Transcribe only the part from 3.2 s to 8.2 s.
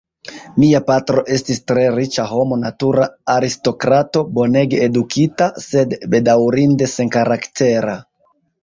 aristokrato, bonege edukita, sed bedaŭrinde senkaraktera.